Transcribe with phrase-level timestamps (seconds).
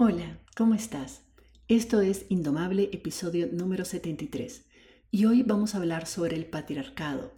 [0.00, 1.22] Hola, ¿cómo estás?
[1.66, 4.64] Esto es Indomable, episodio número 73,
[5.10, 7.32] y hoy vamos a hablar sobre el patriarcado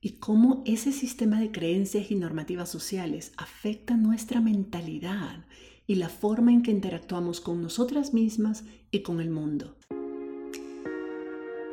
[0.00, 5.44] y cómo ese sistema de creencias y normativas sociales afecta nuestra mentalidad
[5.86, 9.76] y la forma en que interactuamos con nosotras mismas y con el mundo.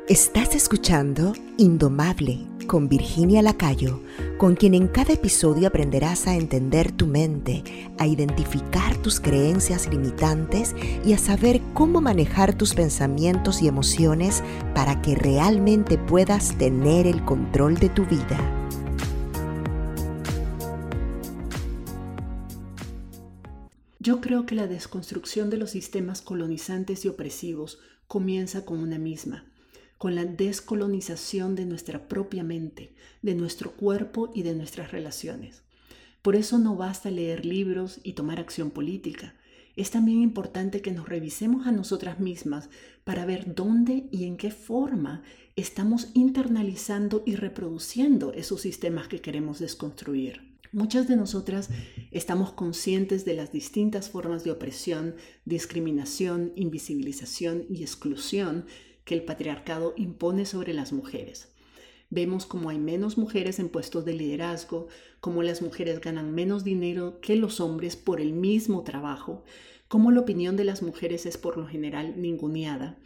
[0.08, 4.00] Estás escuchando Indomable con Virginia Lacayo,
[4.38, 7.62] con quien en cada episodio aprenderás a entender tu mente,
[7.98, 14.42] a identificar tus creencias limitantes y a saber cómo manejar tus pensamientos y emociones
[14.74, 18.38] para que realmente puedas tener el control de tu vida.
[23.98, 29.44] Yo creo que la desconstrucción de los sistemas colonizantes y opresivos comienza con una misma
[29.98, 35.62] con la descolonización de nuestra propia mente, de nuestro cuerpo y de nuestras relaciones.
[36.22, 39.34] Por eso no basta leer libros y tomar acción política.
[39.76, 42.68] Es también importante que nos revisemos a nosotras mismas
[43.04, 45.22] para ver dónde y en qué forma
[45.56, 50.48] estamos internalizando y reproduciendo esos sistemas que queremos desconstruir.
[50.72, 51.70] Muchas de nosotras
[52.10, 55.14] estamos conscientes de las distintas formas de opresión,
[55.46, 58.66] discriminación, invisibilización y exclusión
[59.08, 61.48] que el patriarcado impone sobre las mujeres.
[62.10, 64.88] Vemos como hay menos mujeres en puestos de liderazgo,
[65.20, 69.44] como las mujeres ganan menos dinero que los hombres por el mismo trabajo,
[69.88, 72.98] como la opinión de las mujeres es por lo general ninguneada,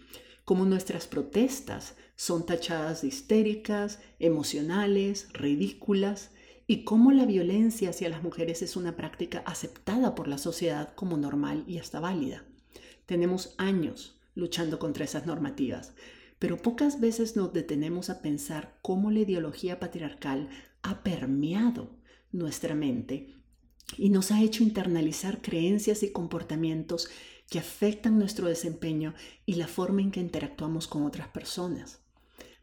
[0.45, 6.33] como nuestras protestas son tachadas de histéricas, emocionales, ridículas,
[6.67, 11.17] y cómo la violencia hacia las mujeres es una práctica aceptada por la sociedad como
[11.17, 12.45] normal y hasta válida.
[13.07, 15.95] Tenemos años luchando contra esas normativas,
[16.39, 20.49] pero pocas veces nos detenemos a pensar cómo la ideología patriarcal
[20.83, 21.91] ha permeado
[22.33, 23.35] nuestra mente
[23.97, 27.09] y nos ha hecho internalizar creencias y comportamientos
[27.49, 32.01] que afectan nuestro desempeño y la forma en que interactuamos con otras personas.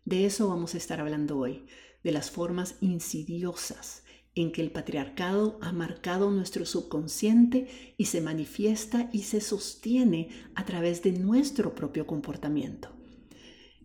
[0.06, 1.66] De eso vamos a estar hablando hoy,
[2.04, 4.04] de las formas insidiosas
[4.42, 7.68] en que el patriarcado ha marcado nuestro subconsciente
[7.98, 12.90] y se manifiesta y se sostiene a través de nuestro propio comportamiento.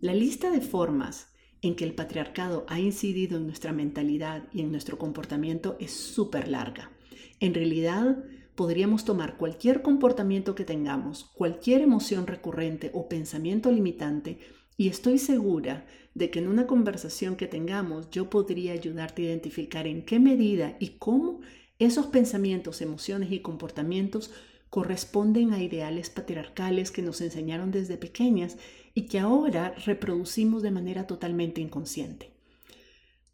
[0.00, 1.28] La lista de formas
[1.60, 6.46] en que el patriarcado ha incidido en nuestra mentalidad y en nuestro comportamiento es súper
[6.46, 6.92] larga.
[7.40, 8.22] En realidad,
[8.54, 14.38] podríamos tomar cualquier comportamiento que tengamos, cualquier emoción recurrente o pensamiento limitante
[14.76, 19.86] y estoy segura de que en una conversación que tengamos yo podría ayudarte a identificar
[19.86, 21.40] en qué medida y cómo
[21.78, 24.30] esos pensamientos, emociones y comportamientos
[24.70, 28.56] corresponden a ideales patriarcales que nos enseñaron desde pequeñas
[28.94, 32.32] y que ahora reproducimos de manera totalmente inconsciente.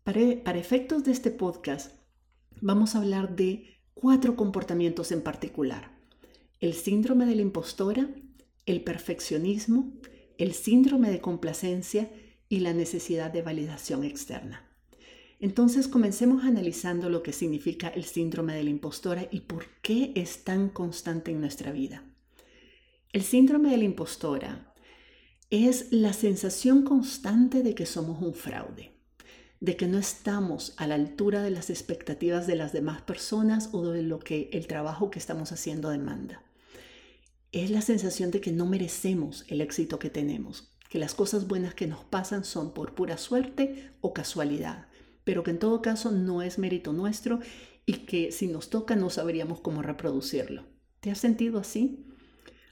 [0.05, 1.95] Para, efectos de este podcast,
[2.61, 5.93] vamos a hablar de cuatro comportamientos en particular.
[6.61, 8.09] El síndrome de la impostora,
[8.67, 9.93] el perfeccionismo,
[10.41, 12.11] el síndrome de complacencia
[12.49, 14.67] y la necesidad de validación externa.
[15.39, 20.43] Entonces comencemos analizando lo que significa el síndrome de la impostora y por qué es
[20.43, 22.05] tan constante en nuestra vida.
[23.13, 24.73] El síndrome de la impostora
[25.51, 28.93] es la sensación constante de que somos un fraude,
[29.61, 33.87] de que no estamos a la altura de las expectativas de las demás personas o
[33.91, 36.43] de lo que el trabajo que estamos haciendo demanda
[37.53, 41.75] es la sensación de que no merecemos el éxito que tenemos, que las cosas buenas
[41.75, 44.87] que nos pasan son por pura suerte o casualidad,
[45.25, 47.41] pero que en todo caso no es mérito nuestro
[47.87, 50.65] y que si nos toca no sabríamos cómo reproducirlo.
[51.01, 52.07] ¿Te has sentido así?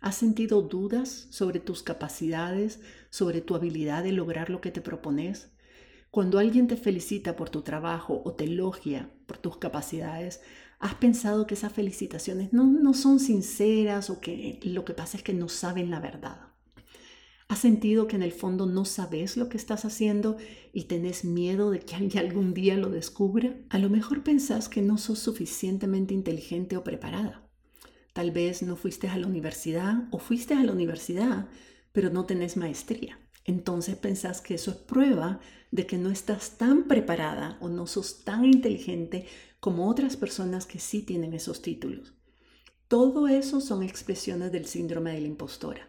[0.00, 5.50] ¿Has sentido dudas sobre tus capacidades, sobre tu habilidad de lograr lo que te propones?
[6.18, 10.40] Cuando alguien te felicita por tu trabajo o te elogia por tus capacidades,
[10.80, 15.32] ¿Has pensado que esas felicitaciones no, son sinceras o que lo que pasa es que
[15.32, 16.40] no saben la verdad?
[17.46, 20.38] ¿Has sentido que en el fondo no sabes lo que estás haciendo
[20.72, 23.54] y tenés miedo de que alguien algún día lo descubra?
[23.70, 27.48] A lo mejor pensás que no sos suficientemente inteligente o preparada.
[28.12, 31.46] Tal vez no fuiste a la universidad o fuiste a la universidad,
[31.92, 33.20] pero no tenés maestría.
[33.48, 35.40] Entonces pensás que eso es prueba
[35.70, 39.24] de que no estás tan preparada o no sos tan inteligente
[39.58, 42.12] como otras personas que sí tienen esos títulos.
[42.88, 45.88] Todo eso son expresiones del síndrome de la impostora.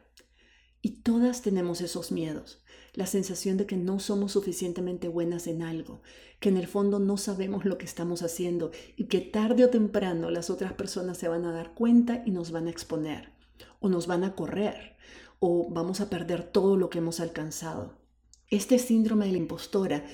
[0.82, 2.64] Y todas tenemos esos miedos,
[2.94, 6.02] la sensación de que no somos suficientemente buenas en algo,
[6.40, 10.32] que en el fondo no sabemos lo que estamos haciendo y que tarde o temprano
[10.32, 13.34] las otras personas se van a dar cuenta y nos van a exponer,
[13.82, 14.96] o nos van a correr,
[15.40, 17.98] o vamos a perder todo lo que hemos alcanzado.
[18.48, 20.06] Este síndrome de la impostora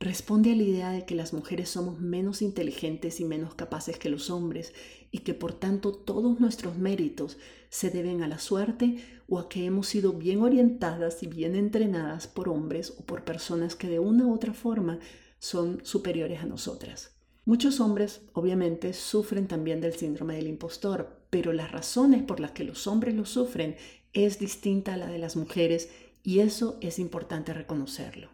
[0.00, 4.08] responde a la idea de que las mujeres somos menos inteligentes y menos capaces que
[4.08, 4.72] los hombres
[5.10, 7.38] y que por tanto todos nuestros méritos
[7.68, 8.98] se deben a la suerte
[9.28, 13.74] o a que hemos sido bien orientadas y bien entrenadas por hombres o por personas
[13.74, 15.00] que de una u otra forma
[15.38, 17.14] son superiores a nosotras.
[17.44, 22.64] Muchos hombres, obviamente, sufren también del síndrome del impostor, pero las razones por las que
[22.64, 23.76] los hombres lo sufren
[24.12, 25.88] es distinta a la de las mujeres
[26.22, 28.30] y eso es importante reconocerlo.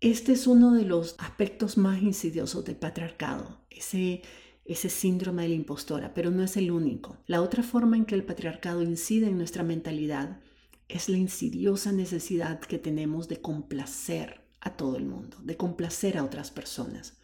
[0.00, 4.22] Este es uno de los aspectos más insidiosos del patriarcado, ese,
[4.64, 7.16] ese síndrome de la impostora, pero no es el único.
[7.26, 10.40] La otra forma en que el patriarcado incide en nuestra mentalidad
[10.88, 16.24] es la insidiosa necesidad que tenemos de complacer a todo el mundo, de complacer a
[16.24, 17.16] otras personas.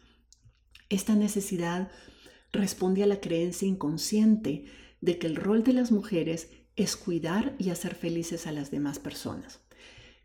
[0.89, 1.91] Esta necesidad
[2.51, 4.65] responde a la creencia inconsciente
[5.01, 8.99] de que el rol de las mujeres es cuidar y hacer felices a las demás
[8.99, 9.59] personas.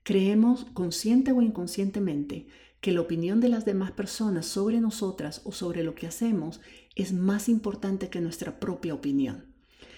[0.02, 2.46] Creemos, consciente o inconscientemente,
[2.80, 6.60] que la opinión de las demás personas sobre nosotras o sobre lo que hacemos
[6.94, 9.54] es más importante que nuestra propia opinión.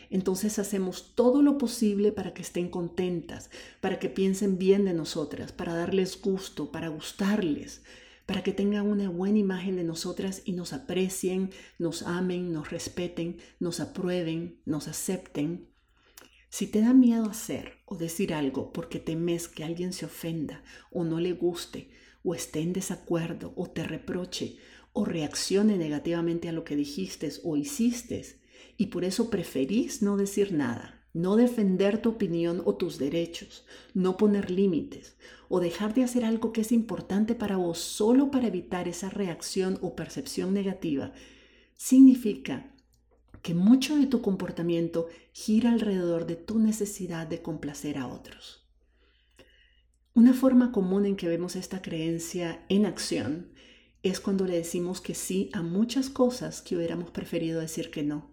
[0.08, 3.50] Entonces hacemos todo lo posible para que estén contentas,
[3.80, 7.82] para que piensen bien de nosotras, para darles gusto, para gustarles,
[8.26, 13.38] para que tengan una buena imagen de nosotras y nos aprecien, nos amen, nos respeten,
[13.60, 15.69] nos aprueben, nos acepten
[16.50, 21.04] si te da miedo hacer o decir algo porque temes que alguien se ofenda o
[21.04, 21.88] no le guste
[22.24, 24.56] o esté en desacuerdo o te reproche
[24.92, 28.40] o reaccione negativamente a lo que dijiste o hiciste
[28.76, 33.64] y por eso preferís no decir nada, no defender tu opinión o tus derechos,
[33.94, 35.16] no poner límites
[35.48, 39.78] o dejar de hacer algo que es importante para vos solo para evitar esa reacción
[39.82, 41.12] o percepción negativa,
[41.76, 42.69] significa
[43.42, 48.68] que mucho de tu comportamiento gira alrededor de tu necesidad de complacer a otros.
[50.14, 53.52] Una forma común en que vemos esta creencia en acción
[54.02, 58.30] es cuando le decimos que sí a muchas cosas que hubiéramos preferido decir que no,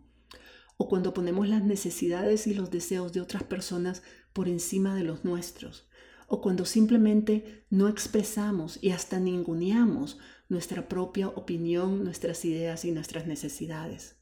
[0.77, 4.03] o cuando ponemos las necesidades y los deseos de otras personas
[4.33, 5.87] por encima de los nuestros,
[6.27, 10.17] o cuando simplemente no expresamos y hasta ninguneamos
[10.49, 14.16] nuestra propia opinión, nuestras ideas y nuestras necesidades.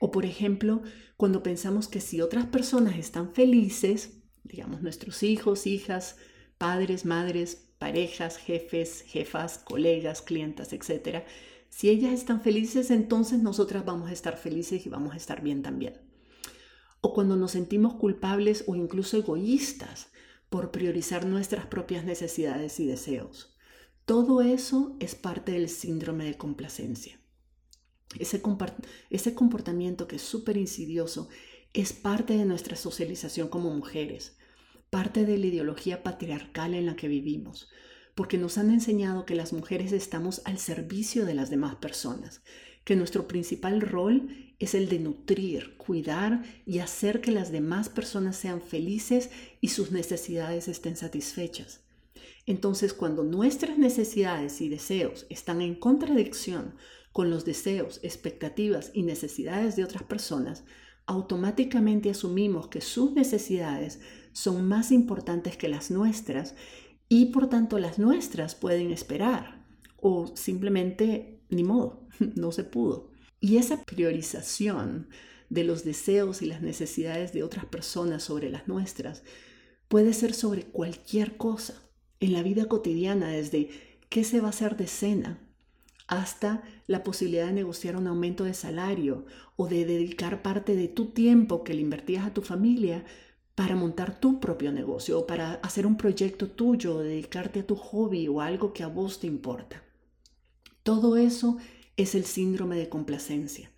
[0.00, 0.82] O por ejemplo,
[1.16, 6.16] cuando pensamos que si otras personas están felices, digamos nuestros hijos, hijas,
[6.58, 11.24] padres, madres, parejas, jefes, jefas, colegas, clientas, etc.,
[11.68, 15.62] si ellas están felices, entonces nosotras vamos a estar felices y vamos a estar bien
[15.62, 16.00] también.
[17.00, 20.08] O cuando nos sentimos culpables o incluso egoístas
[20.50, 23.56] por priorizar nuestras propias necesidades y deseos.
[24.04, 27.18] Todo eso es parte del síndrome de complacencia.
[28.18, 31.28] Ese, comportamiento que es súper insidioso
[31.72, 34.36] es parte de nuestra socialización como mujeres,
[34.90, 37.68] parte de la ideología patriarcal en la que vivimos,
[38.14, 42.42] porque nos han enseñado que las mujeres estamos al servicio de las demás personas,
[42.84, 48.36] que nuestro principal rol es el de nutrir, cuidar y hacer que las demás personas
[48.36, 49.30] sean felices
[49.60, 51.80] y sus necesidades estén satisfechas.
[52.46, 56.74] Entonces, cuando nuestras necesidades y deseos están en contradicción
[57.14, 60.64] con los deseos, expectativas y necesidades de otras personas,
[61.06, 64.00] automáticamente asumimos que sus necesidades
[64.32, 66.56] son más importantes que las nuestras
[67.08, 69.64] y por tanto las nuestras pueden esperar
[70.00, 73.12] o simplemente ni modo, no se pudo.
[73.38, 75.06] Y esa priorización
[75.50, 79.22] de los deseos y las necesidades de otras personas sobre las nuestras
[79.86, 81.80] puede ser sobre cualquier cosa
[82.18, 83.70] en la vida cotidiana, desde
[84.08, 85.43] qué se va a hacer de cena,
[86.06, 89.24] hasta la posibilidad de negociar un aumento de salario
[89.56, 93.04] o de dedicar parte de tu tiempo que le invertías a tu familia
[93.54, 98.28] para montar tu propio negocio o para hacer un proyecto tuyo, dedicarte a tu hobby
[98.28, 99.82] o algo que a vos te importa.
[100.82, 101.56] Todo eso
[101.96, 103.70] es el síndrome de complacencia.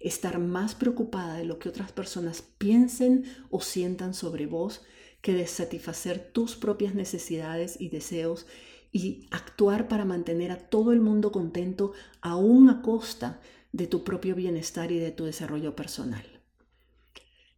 [0.00, 4.82] Estar más preocupada de lo que otras personas piensen o sientan sobre vos
[5.20, 8.46] que de satisfacer tus propias necesidades y deseos
[8.92, 13.40] y actuar para mantener a todo el mundo contento aún a costa
[13.72, 16.24] de tu propio bienestar y de tu desarrollo personal.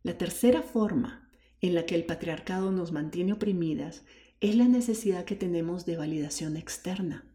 [0.03, 1.29] La tercera forma
[1.61, 4.03] en la que el patriarcado nos mantiene oprimidas
[4.41, 7.27] es la necesidad que tenemos de validación externa.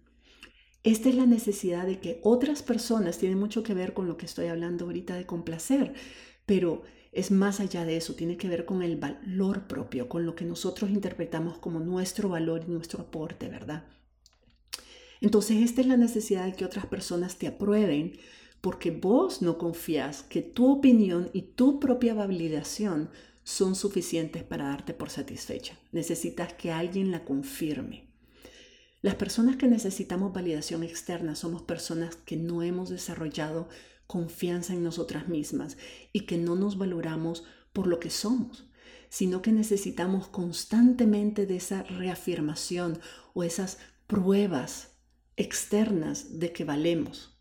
[0.83, 4.25] Esta es la necesidad de que otras personas, tiene mucho que ver con lo que
[4.25, 5.93] estoy hablando ahorita de complacer,
[6.45, 6.83] pero
[7.15, 10.43] es más allá de eso, tiene que ver con el valor propio, con lo que
[10.43, 13.85] nosotros interpretamos como nuestro valor y nuestro aporte, ¿verdad?
[15.21, 18.19] Entonces, esta es la necesidad de que otras personas te aprueben
[18.59, 23.09] porque vos no confías que tu opinión y tu propia validación
[23.43, 25.79] son suficientes para darte por satisfecha.
[25.91, 28.09] Necesitas que alguien la confirme.
[29.01, 33.69] Las personas que necesitamos validación externa somos personas que no hemos desarrollado
[34.07, 35.77] confianza en nosotras mismas
[36.13, 37.43] y que no nos valoramos
[37.73, 38.69] por lo que somos,
[39.09, 42.99] sino que necesitamos constantemente de esa reafirmación
[43.33, 44.91] o esas pruebas
[45.37, 47.37] externas de que valemos.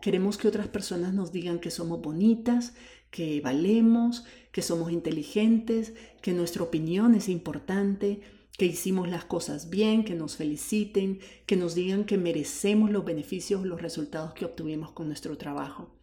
[0.00, 2.74] Queremos que otras personas nos digan que somos bonitas,
[3.10, 8.20] que valemos, que somos inteligentes, que nuestra opinión es importante,
[8.56, 13.64] que hicimos las cosas bien, que nos feliciten, que nos digan que merecemos los beneficios,
[13.64, 15.97] los resultados que obtuvimos con nuestro trabajo.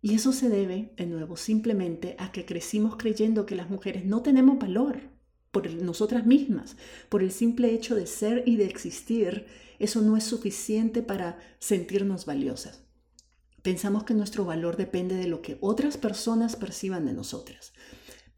[0.00, 4.22] Y eso se debe, de nuevo, simplemente a que crecimos creyendo que las mujeres no
[4.22, 5.00] tenemos valor
[5.50, 6.76] por nosotras mismas,
[7.08, 9.46] por el simple hecho de ser y de existir,
[9.78, 12.82] eso no es suficiente para sentirnos valiosas.
[13.62, 17.72] Pensamos que nuestro valor depende de lo que otras personas perciban de nosotras,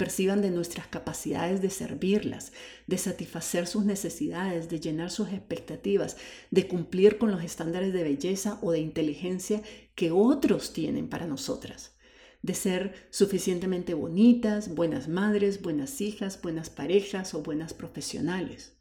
[0.00, 2.54] perciban de nuestras capacidades de servirlas,
[2.86, 6.16] de satisfacer sus necesidades, de llenar sus expectativas,
[6.50, 9.60] de cumplir con los estándares de belleza o de inteligencia
[9.94, 11.98] que otros tienen para nosotras,
[12.40, 18.78] de ser suficientemente bonitas, buenas madres, buenas hijas, buenas parejas o buenas profesionales.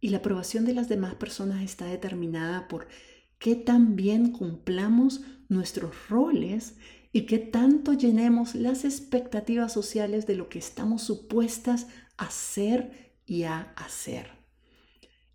[0.00, 2.88] Y la aprobación de las demás personas está determinada por
[3.38, 6.74] qué tan bien cumplamos nuestros roles
[7.12, 13.44] y qué tanto llenemos las expectativas sociales de lo que estamos supuestas a ser y
[13.44, 14.30] a hacer.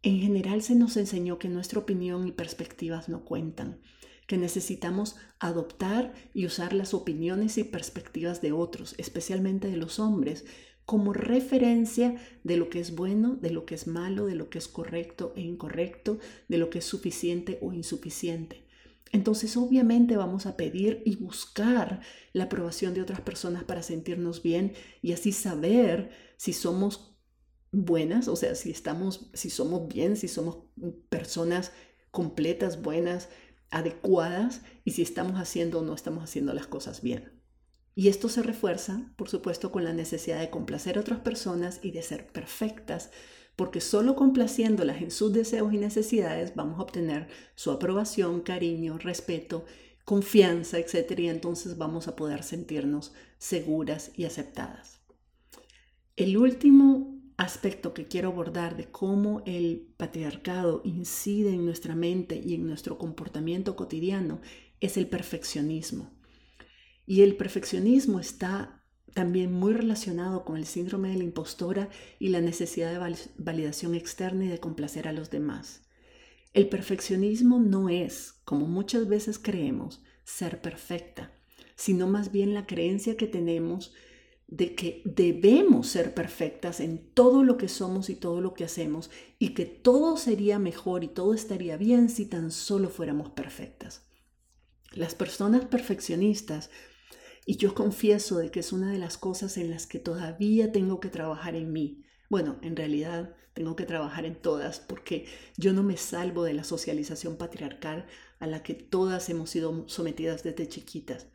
[0.01, 3.81] En general se nos enseñó que nuestra opinión y perspectivas no cuentan,
[4.27, 10.45] que necesitamos adoptar y usar las opiniones y perspectivas de otros, especialmente de los hombres,
[10.85, 14.59] como referencia de lo que es bueno, de lo que es malo, de lo que
[14.59, 18.64] es correcto e incorrecto, de lo que es suficiente o insuficiente.
[19.11, 22.01] Entonces obviamente vamos a pedir y buscar
[22.33, 27.15] la aprobación de otras personas para sentirnos bien y así saber si somos
[27.71, 30.57] buenas, o sea, si estamos si somos bien, si somos
[31.09, 31.71] personas
[32.11, 33.29] completas, buenas,
[33.69, 37.35] adecuadas y si estamos haciendo o no estamos haciendo las cosas bien.
[37.93, 41.91] Y esto se refuerza, por supuesto, con la necesidad de complacer a otras personas y
[41.91, 43.09] de ser perfectas,
[43.55, 49.65] porque solo complaciéndolas en sus deseos y necesidades vamos a obtener su aprobación, cariño, respeto,
[50.03, 51.19] confianza, etc.
[51.19, 54.99] Y entonces vamos a poder sentirnos seguras y aceptadas.
[56.15, 62.53] El último aspecto que quiero abordar de cómo el patriarcado incide en nuestra mente y
[62.53, 64.39] en nuestro comportamiento cotidiano
[64.79, 66.11] es el perfeccionismo.
[67.05, 68.74] Y el perfeccionismo está
[69.15, 71.87] también muy relacionado con el síndrome de la impostora
[72.19, 75.83] y la necesidad de validación externa y de complacer a los demás.
[76.53, 81.31] El perfeccionismo no es, como muchas veces creemos, ser perfecta,
[81.77, 83.93] sino más bien la creencia que tenemos
[84.47, 89.11] de que debemos ser perfectas en todo lo que somos y todo lo que hacemos
[89.39, 94.03] y que todo sería mejor y todo estaría bien si tan solo fuéramos perfectas.
[94.91, 96.69] Las personas perfeccionistas
[97.45, 100.99] y yo confieso de que es una de las cosas en las que todavía tengo
[100.99, 102.03] que trabajar en mí.
[102.27, 106.63] Bueno, en realidad tengo que trabajar en todas porque yo no me salvo de la
[106.63, 108.07] socialización patriarcal
[108.39, 111.27] a la que todas hemos sido sometidas desde chiquitas.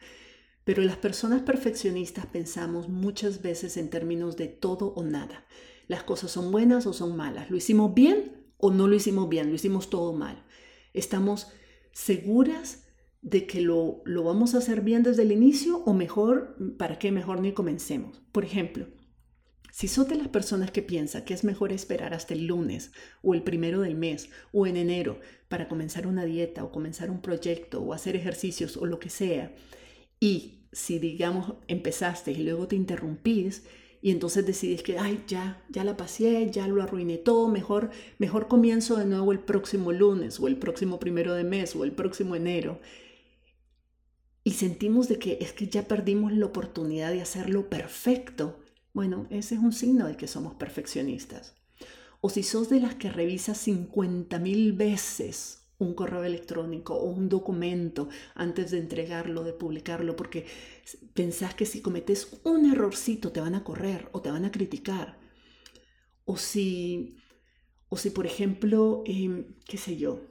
[0.65, 5.47] Pero las personas perfeccionistas pensamos muchas veces en términos de todo o nada.
[5.87, 7.51] Las cosas son buenas o son malas.
[7.51, 9.49] ¿Lo hicimos bien o no lo hicimos bien?
[9.49, 10.45] Lo hicimos todo mal.
[10.93, 11.49] Estamos
[11.93, 12.90] seguras
[13.23, 17.13] de que lo, lo vamos a hacer bien desde el inicio o mejor, ¿para qué
[17.13, 18.23] mejor ni comencemos?
[18.33, 18.87] Por ejemplo,
[19.73, 23.35] si sos de las personas que piensa que es mejor esperar hasta el lunes o
[23.35, 27.81] el primero del mes o en enero para comenzar una dieta o comenzar un proyecto
[27.81, 29.55] o hacer ejercicios o lo que sea,
[30.19, 33.65] y si digamos empezaste y luego te interrumpís
[34.03, 38.49] y entonces decides que, ay, ya, ya la pasé, ya lo arruiné todo, mejor, mejor
[38.49, 42.35] comienzo de nuevo el próximo lunes o el próximo primero de mes o el próximo
[42.35, 42.81] enero
[44.51, 48.59] y sentimos de que es que ya perdimos la oportunidad de hacerlo perfecto,
[48.93, 51.55] bueno, ese es un signo de que somos perfeccionistas.
[52.21, 57.29] O si sos de las que revisas 50 mil veces un correo electrónico o un
[57.29, 60.47] documento antes de entregarlo, de publicarlo, porque
[61.15, 65.17] pensás que si cometes un errorcito te van a correr o te van a criticar.
[66.25, 67.15] O si,
[67.89, 70.23] o si por ejemplo, em, qué sé yo,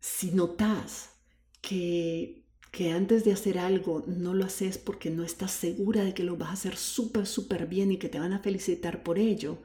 [0.00, 1.10] si notas
[1.60, 2.37] que
[2.70, 6.36] que antes de hacer algo no lo haces porque no estás segura de que lo
[6.36, 9.58] vas a hacer súper, súper bien y que te van a felicitar por ello.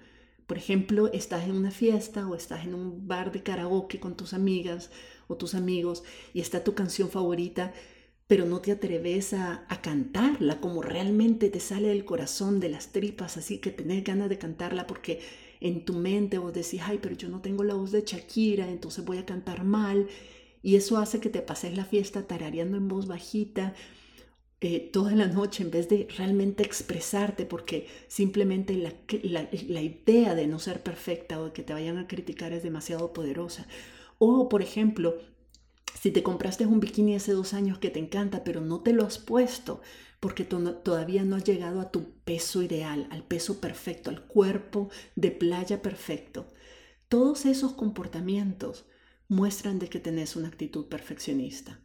[0.48, 4.34] Por ejemplo, estás en una fiesta o estás en un bar de karaoke con tus
[4.34, 4.90] amigas
[5.28, 7.74] o tus amigos y está tu canción favorita,
[8.28, 13.36] pero no te atreves a, cantarla como realmente te sale del corazón, de las tripas,
[13.38, 15.20] así que tenés ganas de cantarla porque
[15.60, 19.04] en tu mente vos decís, ay, pero yo no tengo la voz de Shakira, entonces
[19.04, 20.08] voy a cantar mal.
[20.64, 23.76] Y eso hace que te pases la fiesta tarareando en voz bajita
[24.62, 28.94] eh, toda la noche en vez de realmente expresarte, porque simplemente la,
[29.68, 33.12] la idea de no ser perfecta o de que te vayan a criticar es demasiado
[33.12, 33.68] poderosa.
[34.20, 35.18] O, por ejemplo,
[36.00, 39.06] si te compraste un bikini hace dos años que te encanta, pero no te lo
[39.06, 39.82] has puesto
[40.24, 45.32] porque todavía no has llegado a tu peso ideal, al peso perfecto, al cuerpo de
[45.32, 46.48] playa perfecto.
[47.10, 48.86] Todos esos comportamientos
[49.34, 51.80] muestran de que tenés una actitud perfeccionista.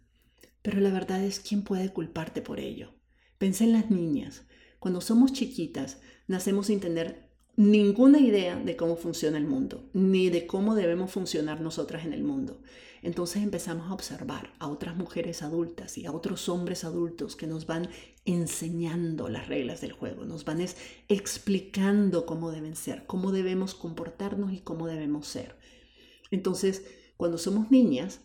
[0.63, 2.93] Pero la verdad es, ¿quién puede culparte por ello?
[3.39, 4.43] Pensé en las niñas.
[4.79, 10.47] Cuando somos chiquitas, nacemos sin tener ninguna idea de cómo funciona el mundo, ni de
[10.47, 12.63] cómo debemos funcionar nosotras en el mundo.
[13.03, 17.67] Entonces empezamos a observar a otras mujeres adultas y a otros hombres adultos que nos
[17.67, 17.89] van
[18.25, 20.65] enseñando las reglas del juego, nos van
[21.09, 25.57] explicando cómo deben ser, cómo debemos comportarnos y cómo debemos ser.
[26.31, 26.85] Entonces,
[27.19, 28.21] cuando somos niñas,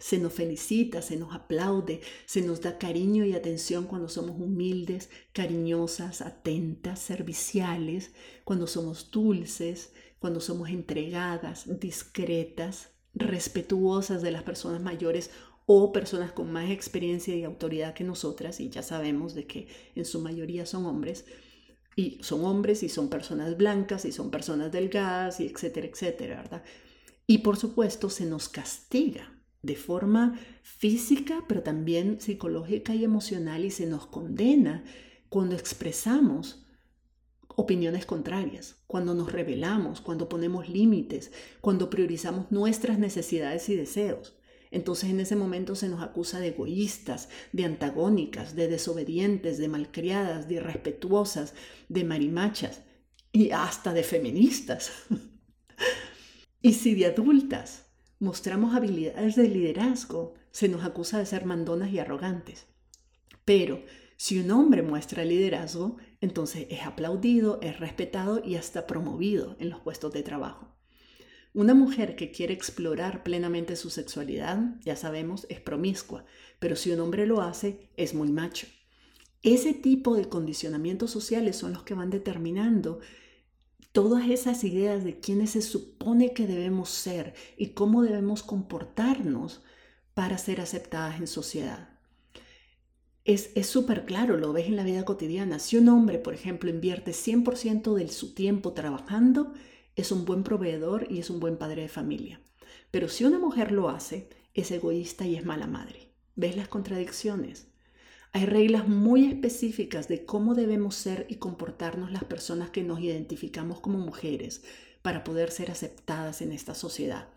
[0.00, 5.10] se nos felicita, se nos aplaude, se nos da cariño y atención cuando somos humildes,
[5.32, 8.12] cariñosas, atentas, serviciales,
[8.42, 15.30] cuando somos dulces, cuando somos entregadas, discretas, respetuosas de las personas mayores
[15.66, 20.04] o personas con más experiencia y autoridad que nosotras, y ya sabemos de que en
[20.04, 21.24] su mayoría son hombres,
[21.96, 26.64] y son hombres y son personas blancas y son personas delgadas y etcétera, etcétera, ¿verdad?
[27.26, 33.70] Y por supuesto se nos castiga de forma física, pero también psicológica y emocional y
[33.70, 34.84] se nos condena
[35.30, 36.66] cuando expresamos
[37.56, 44.36] opiniones contrarias, cuando nos rebelamos, cuando ponemos límites, cuando priorizamos nuestras necesidades y deseos.
[44.70, 50.48] Entonces en ese momento se nos acusa de egoístas, de antagónicas, de desobedientes, de malcriadas,
[50.48, 51.54] de irrespetuosas,
[51.88, 52.82] de marimachas
[53.32, 54.90] y hasta de feministas.
[56.64, 57.84] y si de adultas
[58.18, 62.64] mostramos habilidades de liderazgo, se nos acusa de ser mandonas y arrogantes.
[63.44, 63.84] Pero
[64.16, 69.80] si un hombre muestra liderazgo, entonces es aplaudido, es respetado y hasta promovido en los
[69.80, 70.74] puestos de trabajo.
[71.52, 76.24] Una mujer que quiere explorar plenamente su sexualidad, ya sabemos, es promiscua,
[76.60, 78.66] pero si un hombre lo hace, es muy macho.
[79.42, 83.00] Ese tipo de condicionamientos sociales son los que van determinando
[83.94, 89.62] todas esas ideas de quiénes se supone que debemos ser y cómo debemos comportarnos
[90.14, 91.90] para ser aceptadas en sociedad.
[93.24, 95.60] Es súper claro, lo ves en la vida cotidiana.
[95.60, 99.54] Si un hombre, por ejemplo, invierte 100% de su tiempo trabajando,
[99.94, 102.40] es un buen proveedor y es un buen padre de familia.
[102.90, 106.10] Pero si una mujer lo hace, es egoísta y es mala madre.
[106.34, 107.68] ¿Ves las contradicciones?
[108.36, 113.78] Hay reglas muy específicas de cómo debemos ser y comportarnos las personas que nos identificamos
[113.78, 114.64] como mujeres
[115.02, 117.28] para poder ser aceptadas en esta sociedad.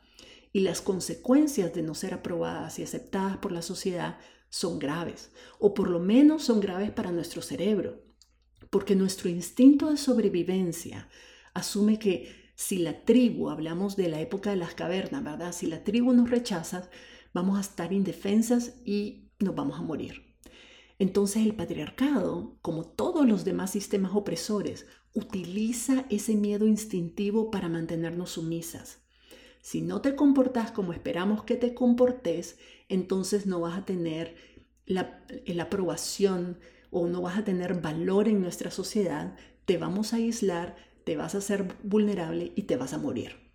[0.53, 4.17] Y las consecuencias de no ser aprobadas y aceptadas por la sociedad
[4.49, 5.29] son graves,
[5.59, 8.01] o por lo menos son graves para nuestro cerebro,
[8.71, 11.09] porque nuestro instinto de sobrevivencia
[11.53, 15.51] asume que si la tribu, hablamos de la época de las cavernas, ¿verdad?
[15.51, 16.89] Si la tribu nos rechaza,
[17.35, 20.26] vamos a estar indefensas y nos vamos a morir.
[20.99, 28.31] Entonces el patriarcado, como todos los demás sistemas opresores, utiliza ese miedo instintivo para mantenernos
[28.31, 28.99] sumisas.
[29.61, 32.57] Si no te comportas como esperamos que te comportes,
[32.89, 34.35] entonces no vas a tener
[34.85, 40.17] la, la aprobación o no vas a tener valor en nuestra sociedad, te vamos a
[40.17, 43.47] aislar, te vas a hacer vulnerable y te vas a morir.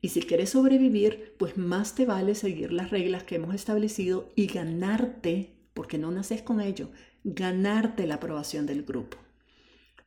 [0.00, 4.46] Y si quieres sobrevivir, pues más te vale seguir las reglas que hemos establecido y
[4.46, 6.90] ganarte porque no naces con ello,
[7.22, 9.18] ganarte la aprobación del grupo.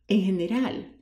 [0.07, 0.97] En general,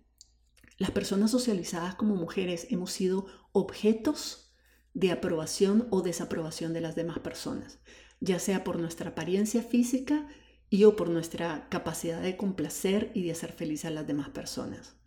[0.78, 4.54] las personas socializadas como mujeres hemos sido objetos
[4.94, 7.80] de aprobación o desaprobación de las demás personas,
[8.20, 10.28] ya sea por nuestra apariencia física
[10.70, 14.98] y o por nuestra capacidad de complacer y de hacer feliz a las demás personas.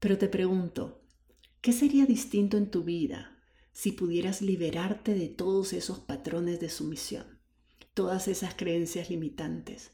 [0.00, 1.00] Pero te pregunto,
[1.60, 3.38] ¿qué sería distinto en tu vida
[3.72, 7.33] si pudieras liberarte de todos esos patrones de sumisión?
[7.94, 9.92] Todas esas creencias limitantes.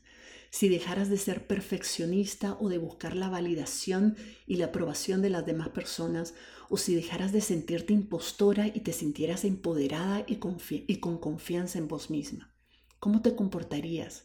[0.51, 5.47] Si dejaras de ser perfeccionista o de buscar la validación y la aprobación de las
[5.47, 6.35] demás personas,
[6.69, 12.11] o si dejaras de sentirte impostora y te sintieras empoderada y, con confianza en vos
[12.11, 12.53] misma,
[12.99, 14.25] ¿cómo te comportarías?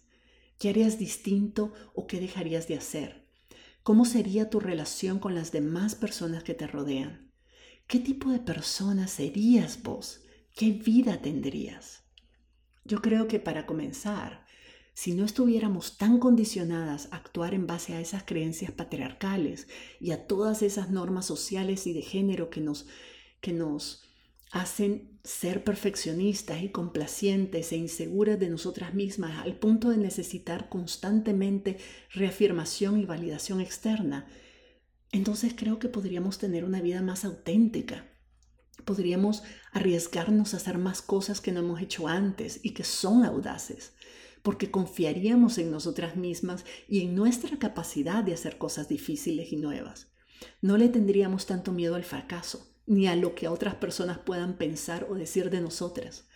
[0.57, 3.27] ¿Qué harías distinto o qué dejarías de hacer?
[3.83, 7.31] ¿Cómo sería tu relación con las demás personas que te rodean?
[7.87, 10.21] ¿Qué tipo de persona serías vos?
[10.55, 12.04] ¿Qué vida tendrías?
[12.85, 14.45] Yo creo que para comenzar,
[14.93, 19.67] si no estuviéramos tan condicionadas a actuar en base a esas creencias patriarcales
[19.99, 22.85] y a todas esas normas sociales y de género que nos,
[23.41, 24.03] que nos
[24.51, 31.77] hacen ser perfeccionistas y complacientes e inseguras de nosotras mismas al punto de necesitar constantemente
[32.13, 34.27] reafirmación y validación externa,
[35.11, 38.05] entonces creo que podríamos tener una vida más auténtica.
[38.85, 43.93] Podríamos arriesgarnos a hacer más cosas que no hemos hecho antes y que son audaces
[44.45, 50.11] porque confiaríamos en nosotras mismas y en nuestra capacidad de hacer cosas difíciles y nuevas.
[50.61, 55.07] No le tendríamos tanto miedo al fracaso, ni a lo que otras personas puedan pensar
[55.09, 56.27] o decir de nosotras.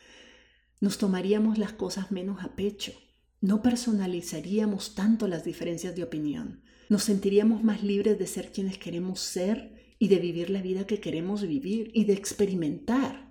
[0.81, 2.93] Nos tomaríamos las cosas menos a pecho,
[3.41, 9.19] no personalizaríamos tanto las diferencias de opinión, nos sentiríamos más libres de ser quienes queremos
[9.19, 13.29] ser y de vivir la vida que queremos vivir y de experimentar.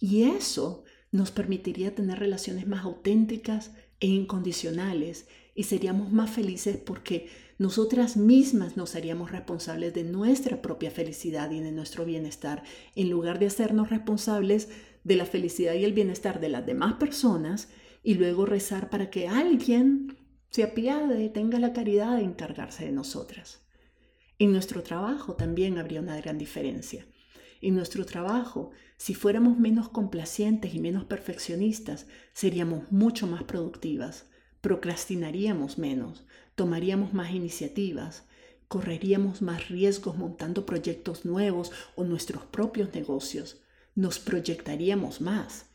[0.00, 0.82] Y eso
[1.12, 8.76] nos permitiría tener relaciones más auténticas, e incondicionales y seríamos más felices porque nosotras mismas
[8.76, 12.62] nos haríamos responsables de nuestra propia felicidad y de nuestro bienestar
[12.96, 14.70] en lugar de hacernos responsables
[15.04, 17.68] de la felicidad y el bienestar de las demás personas
[18.02, 20.16] y luego rezar para que alguien
[20.48, 23.60] se apiade, tenga la caridad de encargarse de nosotras.
[24.40, 27.04] En nuestro trabajo también habría una gran diferencia.
[27.60, 34.24] En nuestro trabajo, si fuéramos menos complacientes y menos perfeccionistas, seríamos mucho más productivas,
[34.62, 36.24] procrastinaríamos menos,
[36.54, 38.24] tomaríamos más iniciativas,
[38.66, 43.60] correríamos más riesgos montando proyectos nuevos o nuestros propios negocios,
[43.94, 45.66] nos proyectaríamos más,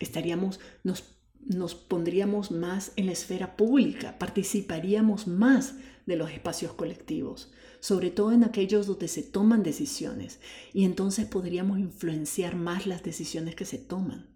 [0.00, 1.04] estaríamos, nos,
[1.44, 5.74] nos pondríamos más en la esfera pública, participaríamos más
[6.06, 7.52] de los espacios colectivos,
[7.84, 10.40] sobre todo en aquellos donde se toman decisiones,
[10.72, 14.26] y entonces podríamos influenciar más las decisiones que se toman.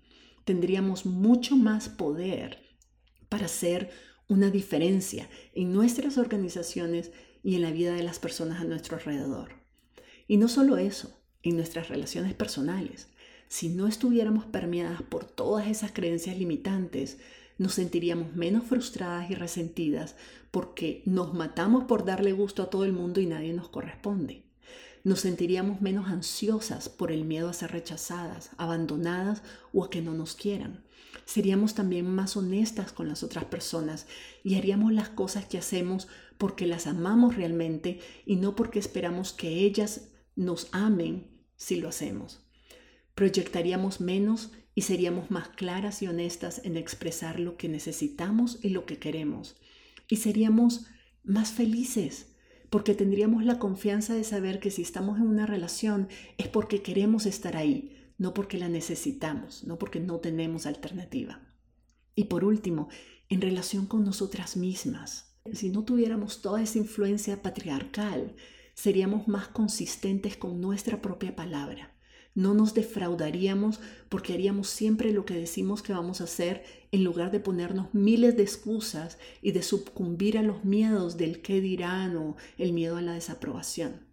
[0.44, 2.58] Tendríamos mucho más poder
[3.30, 3.88] para hacer
[4.28, 7.10] una diferencia en nuestras organizaciones
[7.42, 9.52] y en la vida de las personas a nuestro alrededor.
[10.26, 13.08] Y no solo eso, en nuestras relaciones personales.
[13.48, 17.16] Si no estuviéramos permeadas por todas esas creencias limitantes,
[17.58, 20.14] nos sentiríamos menos frustradas y resentidas
[20.50, 24.44] porque nos matamos por darle gusto a todo el mundo y nadie nos corresponde.
[25.04, 29.42] Nos sentiríamos menos ansiosas por el miedo a ser rechazadas, abandonadas
[29.72, 30.84] o a que no nos quieran.
[31.24, 34.06] Seríamos también más honestas con las otras personas
[34.42, 39.48] y haríamos las cosas que hacemos porque las amamos realmente y no porque esperamos que
[39.48, 42.40] ellas nos amen si lo hacemos.
[43.14, 48.86] Proyectaríamos menos y seríamos más claras y honestas en expresar lo que necesitamos y lo
[48.86, 49.56] que queremos.
[50.06, 50.86] Y seríamos
[51.24, 52.36] más felices
[52.70, 57.26] porque tendríamos la confianza de saber que si estamos en una relación es porque queremos
[57.26, 61.42] estar ahí, no porque la necesitamos, no porque no tenemos alternativa.
[62.14, 62.88] Y por último,
[63.28, 68.36] en relación con nosotras mismas, si no tuviéramos toda esa influencia patriarcal,
[68.74, 71.97] seríamos más consistentes con nuestra propia palabra
[72.38, 77.32] no nos defraudaríamos porque haríamos siempre lo que decimos que vamos a hacer en lugar
[77.32, 82.36] de ponernos miles de excusas y de sucumbir a los miedos del qué dirán o
[82.56, 84.06] el miedo a la desaprobación.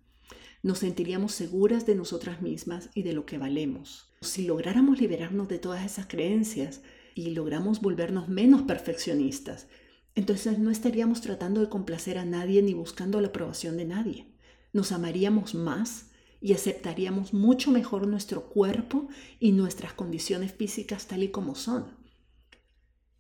[0.63, 4.07] Nos sentiríamos seguras de nosotras mismas y de lo que valemos.
[4.21, 6.81] Si lográramos liberarnos de todas esas creencias
[7.13, 9.67] y logramos volvernos menos perfeccionistas,
[10.15, 14.25] entonces no estaríamos tratando de complacer a nadie ni buscando la aprobación de nadie.
[14.73, 16.07] Nos amaríamos más
[16.41, 19.08] y aceptaríamos mucho mejor nuestro cuerpo
[19.39, 21.95] y nuestras condiciones físicas tal y como son.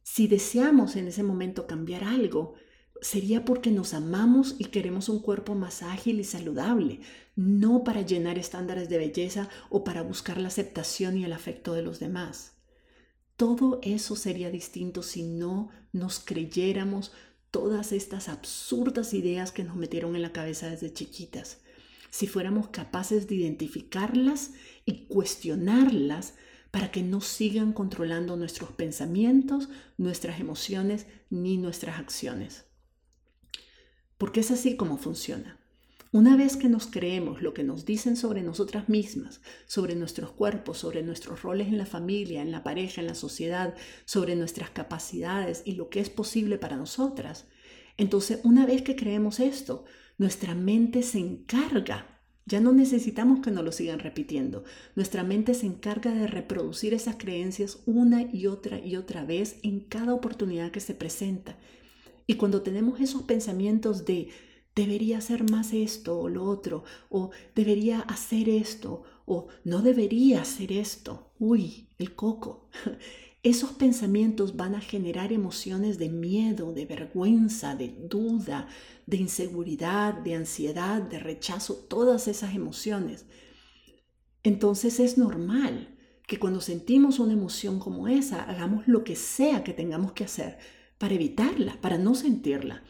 [0.03, 2.53] Si deseamos en ese momento cambiar algo,
[3.01, 7.01] sería porque nos amamos y queremos un cuerpo más ágil y saludable,
[7.35, 11.81] no para llenar estándares de belleza o para buscar la aceptación y el afecto de
[11.81, 12.53] los demás.
[13.35, 17.11] Todo eso sería distinto si no nos creyéramos
[17.51, 21.64] todas estas absurdas ideas que nos metieron en la cabeza desde chiquitas
[22.15, 24.53] si fuéramos capaces de identificarlas
[24.85, 26.35] y cuestionarlas
[26.71, 32.67] para que no sigan controlando nuestros pensamientos, nuestras emociones ni nuestras acciones.
[34.17, 35.59] Porque es así como funciona.
[36.13, 40.77] Una vez que nos creemos lo que nos dicen sobre nosotras mismas, sobre nuestros cuerpos,
[40.77, 43.75] sobre nuestros roles en la familia, en la pareja, en la sociedad,
[44.05, 47.45] sobre nuestras capacidades y lo que es posible para nosotras,
[47.97, 49.85] entonces una vez que creemos esto,
[50.17, 54.63] nuestra mente se encarga, ya no necesitamos que nos lo sigan repitiendo,
[54.95, 59.79] nuestra mente se encarga de reproducir esas creencias una y otra y otra vez en
[59.81, 61.57] cada oportunidad que se presenta.
[62.27, 64.29] Y cuando tenemos esos pensamientos de
[64.75, 70.71] debería hacer más esto o lo otro, o debería hacer esto, o no debería hacer
[70.71, 72.69] esto, uy, el coco.
[73.45, 78.67] esos pensamientos van a generar emociones de miedo, de vergüenza, de duda,
[79.05, 83.27] de inseguridad, de ansiedad, de rechazo, todas esas emociones.
[84.41, 89.73] Entonces es normal que cuando sentimos una emoción como esa, hagamos lo que sea que
[89.73, 90.57] tengamos que hacer
[90.97, 92.83] para evitarla, para no sentirla.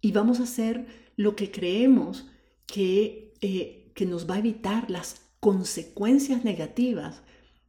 [0.00, 0.86] Y vamos a hacer
[1.16, 2.26] lo que creemos
[2.64, 7.20] que, eh, que nos va a evitar las consecuencias negativas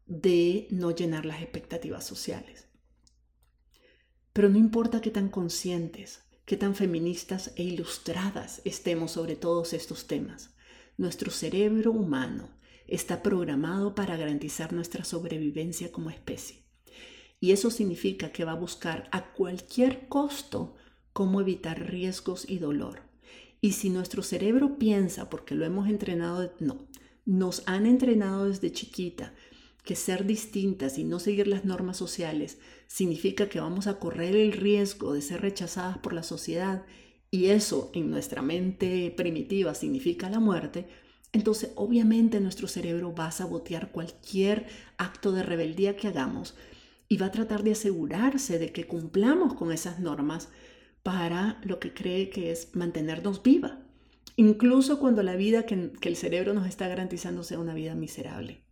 [0.08, 2.68] de no llenar las expectativas sociales.
[4.34, 10.08] Pero no importa qué tan conscientes, qué tan feministas e ilustradas estemos sobre todos estos
[10.08, 10.56] temas,
[10.98, 12.50] nuestro cerebro humano
[12.88, 16.64] está programado para garantizar nuestra sobrevivencia como especie.
[17.40, 20.76] Y eso significa que va a buscar a cualquier costo
[21.14, 23.02] cómo evitar riesgos y dolor.
[23.60, 26.88] Y si nuestro cerebro piensa, porque lo hemos entrenado, no,
[27.26, 29.34] nos han entrenado desde chiquita
[29.88, 34.52] que ser distintas y no seguir las normas sociales significa que vamos a correr el
[34.52, 36.86] riesgo de ser rechazadas por la sociedad
[37.32, 40.88] y eso en nuestra mente primitiva significa la muerte,
[41.32, 44.66] entonces obviamente nuestro cerebro va a sabotear cualquier
[44.98, 46.58] acto de rebeldía que hagamos
[47.08, 50.50] y va a tratar de asegurarse de que cumplamos con esas normas
[51.02, 53.80] para lo que cree que es mantenernos viva,
[54.36, 58.67] incluso cuando la vida que, que el cerebro nos está garantizando sea una vida miserable.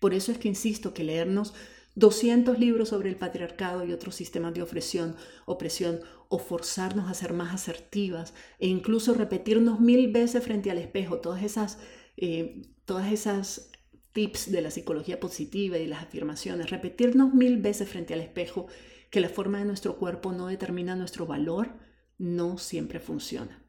[0.00, 1.54] Por eso es que insisto que leernos
[1.94, 7.32] 200 libros sobre el patriarcado y otros sistemas de opresión, opresión o forzarnos a ser
[7.32, 11.78] más asertivas e incluso repetirnos mil veces frente al espejo todas esas,
[12.16, 13.70] eh, todas esas
[14.12, 18.66] tips de la psicología positiva y las afirmaciones, repetirnos mil veces frente al espejo
[19.10, 21.70] que la forma de nuestro cuerpo no determina nuestro valor,
[22.18, 23.59] no siempre funciona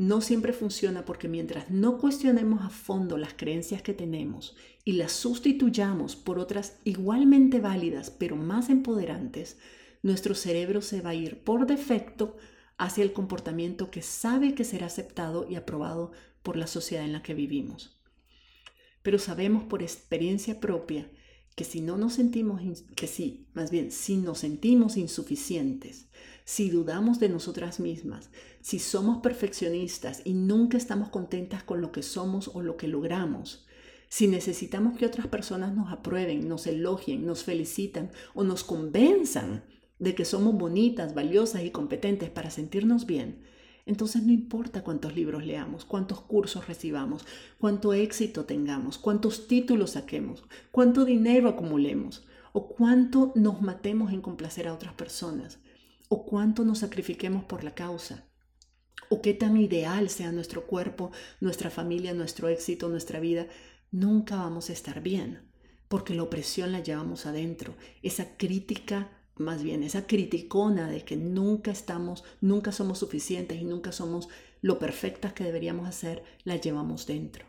[0.00, 5.12] no siempre funciona porque mientras no cuestionemos a fondo las creencias que tenemos y las
[5.12, 9.58] sustituyamos por otras igualmente válidas pero más empoderantes,
[10.02, 12.38] nuestro cerebro se va a ir por defecto
[12.78, 17.22] hacia el comportamiento que sabe que será aceptado y aprobado por la sociedad en la
[17.22, 18.00] que vivimos.
[19.02, 21.10] Pero sabemos por experiencia propia
[21.54, 22.62] que si no nos sentimos,
[22.94, 26.06] que sí, más bien, si nos sentimos insuficientes,
[26.44, 32.02] si dudamos de nosotras mismas, si somos perfeccionistas y nunca estamos contentas con lo que
[32.02, 33.66] somos o lo que logramos,
[34.08, 39.62] si necesitamos que otras personas nos aprueben, nos elogien, nos felicitan o nos convenzan
[40.00, 43.42] de que somos bonitas, valiosas y competentes para sentirnos bien,
[43.86, 47.26] entonces no importa cuántos libros leamos, cuántos cursos recibamos,
[47.58, 54.68] cuánto éxito tengamos, cuántos títulos saquemos, cuánto dinero acumulemos, o cuánto nos matemos en complacer
[54.68, 55.58] a otras personas,
[56.08, 58.28] o cuánto nos sacrifiquemos por la causa,
[59.08, 63.46] o qué tan ideal sea nuestro cuerpo, nuestra familia, nuestro éxito, nuestra vida,
[63.90, 65.50] nunca vamos a estar bien,
[65.88, 71.70] porque la opresión la llevamos adentro, esa crítica más bien esa criticona de que nunca
[71.70, 74.28] estamos, nunca somos suficientes y nunca somos
[74.60, 77.46] lo perfectas que deberíamos hacer, la llevamos dentro.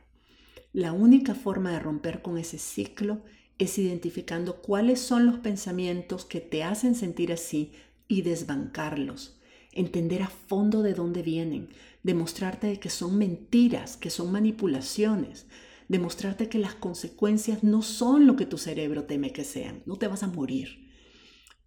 [0.73, 3.21] La única forma de romper con ese ciclo
[3.57, 7.73] es identificando cuáles son los pensamientos que te hacen sentir así
[8.07, 9.37] y desbancarlos.
[9.73, 11.69] Entender a fondo de dónde vienen,
[12.03, 15.45] demostrarte que son mentiras, que son manipulaciones,
[15.89, 20.07] demostrarte que las consecuencias no son lo que tu cerebro teme que sean, no te
[20.07, 20.80] vas a morir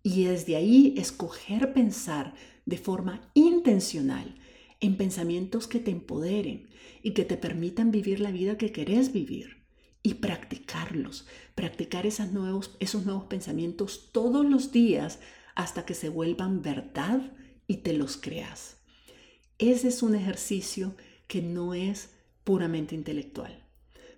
[0.04, 2.34] y desde ahí escoger pensar
[2.66, 4.36] de forma intencional
[4.80, 6.68] en pensamientos que te empoderen
[7.02, 9.64] y que te permitan vivir la vida que querés vivir
[10.02, 15.20] y practicarlos, practicar esos nuevos, esos nuevos pensamientos todos los días
[15.54, 17.32] hasta que se vuelvan verdad
[17.66, 18.76] y te los creas.
[19.58, 20.94] Ese es un ejercicio
[21.26, 22.10] que no es
[22.44, 23.64] puramente intelectual.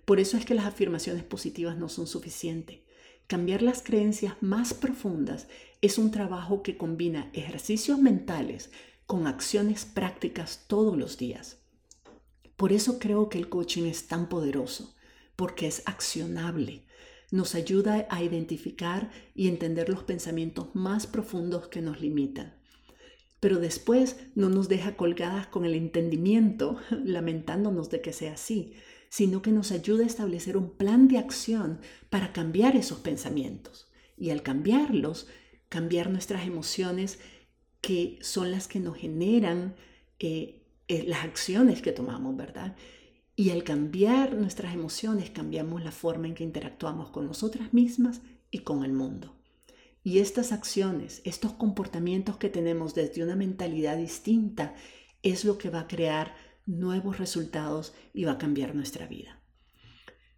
[0.03, 2.79] Por eso es que las afirmaciones positivas no son suficientes.
[3.27, 5.49] Cambiar las creencias más profundas
[5.81, 8.71] es un trabajo que combina ejercicios mentales
[9.05, 11.57] con acciones prácticas todos los días.
[12.55, 14.95] Por eso creo que el coaching es tan poderoso,
[15.35, 16.85] porque es accionable.
[17.29, 22.55] Nos ayuda a identificar y entender los pensamientos más profundos que nos limitan.
[23.41, 28.73] Pero después no nos deja colgadas con el entendimiento, lamentándonos de que sea así,
[29.09, 33.87] sino que nos ayuda a establecer un plan de acción para cambiar esos pensamientos.
[34.17, 35.27] Y al cambiarlos,
[35.69, 37.19] cambiar nuestras emociones
[37.81, 39.75] que son las que nos generan
[40.19, 42.75] eh, eh, las acciones que tomamos, ¿verdad?
[43.35, 48.59] Y al cambiar nuestras emociones, cambiamos la forma en que interactuamos con nosotras mismas y
[48.59, 49.35] con el mundo.
[50.03, 54.73] Y estas acciones, estos comportamientos que tenemos desde una mentalidad distinta,
[55.21, 56.33] es lo que va a crear
[56.67, 59.41] nuevos resultados y va a cambiar nuestra vida.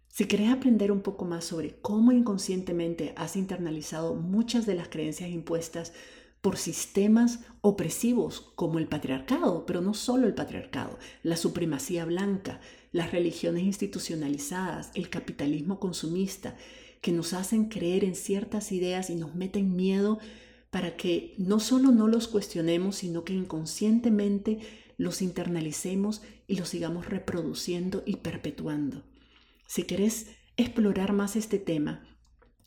[0.08, 5.30] Si querés aprender un poco más sobre cómo inconscientemente has internalizado muchas de las creencias
[5.30, 5.92] impuestas
[6.40, 12.60] por sistemas opresivos como el patriarcado, pero no solo el patriarcado, la supremacía blanca,
[12.92, 16.56] las religiones institucionalizadas, el capitalismo consumista,
[17.02, 20.18] que nos hacen creer en ciertas ideas y nos meten miedo
[20.70, 24.58] para que no solo no los cuestionemos, sino que inconscientemente
[25.00, 29.02] los internalicemos y los sigamos reproduciendo y perpetuando.
[29.66, 30.26] Si querés
[30.58, 32.06] explorar más este tema,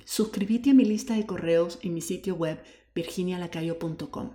[0.04, 2.60] suscríbete a mi lista de correos en mi sitio web
[2.96, 4.32] virginialacayo.com.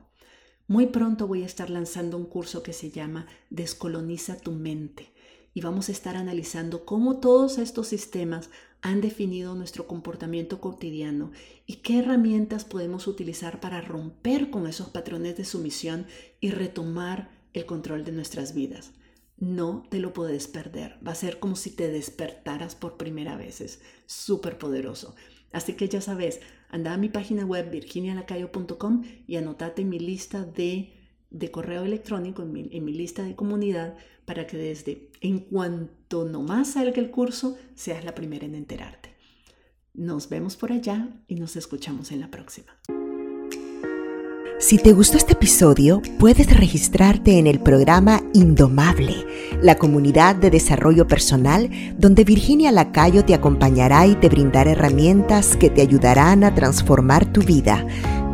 [0.68, 5.12] Muy pronto voy a estar lanzando un curso que se llama Descoloniza tu mente
[5.52, 8.48] y vamos a estar analizando cómo todos estos sistemas
[8.80, 11.32] han definido nuestro comportamiento cotidiano
[11.66, 16.06] y qué herramientas podemos utilizar para romper con esos patrones de sumisión
[16.38, 18.92] y retomar el control de nuestras vidas.
[19.36, 20.98] No te lo puedes perder.
[21.06, 23.60] Va a ser como si te despertaras por primera vez.
[23.60, 25.14] Es súper poderoso.
[25.52, 30.92] Así que ya sabes, anda a mi página web virginialacayo.com y anotate mi lista de,
[31.30, 36.24] de correo electrónico, en mi, en mi, lista de comunidad, para que desde en cuanto
[36.24, 39.14] nomás salga el curso, seas la primera en enterarte.
[39.94, 42.72] Nos vemos por allá y nos escuchamos en la próxima.
[44.60, 49.24] Si te gustó este episodio, puedes registrarte en el programa Indomable,
[49.62, 55.70] la comunidad de desarrollo personal donde Virginia Lacayo te acompañará y te brindará herramientas que
[55.70, 57.86] te ayudarán a transformar tu vida.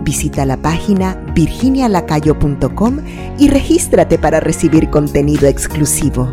[0.03, 3.01] Visita la página virginialacayo.com
[3.39, 6.31] y regístrate para recibir contenido exclusivo.